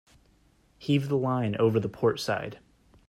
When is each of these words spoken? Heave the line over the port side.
Heave 0.79 1.09
the 1.09 1.15
line 1.15 1.55
over 1.57 1.79
the 1.79 1.87
port 1.87 2.19
side. 2.19 2.57